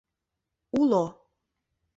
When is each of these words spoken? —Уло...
—Уло... 0.79 1.03